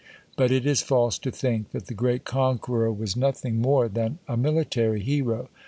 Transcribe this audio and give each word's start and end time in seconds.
(8) 0.31 0.33
But 0.35 0.51
it 0.51 0.65
is 0.65 0.81
false 0.81 1.19
to 1.19 1.29
think 1.29 1.69
that 1.73 1.85
the 1.85 1.93
great 1.93 2.23
conqueror 2.23 2.91
was 2.91 3.15
nothing 3.15 3.61
more 3.61 3.87
than 3.87 4.17
a 4.27 4.35
military 4.35 5.01
hero. 5.01 5.47